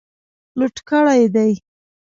لوټ 0.57 0.75
کړي 0.89 1.21
دي. 1.35 1.51